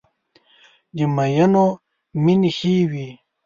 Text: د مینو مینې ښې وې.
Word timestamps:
د 0.95 0.97
مینو 1.15 1.65
مینې 2.23 2.51
ښې 2.57 2.75
وې. 2.91 3.09